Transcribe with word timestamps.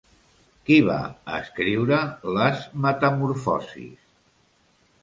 Qui 0.69 0.77
va 0.87 0.95
escriure 1.35 2.01
Les 2.39 2.65
Metamorfosis? 2.87 3.97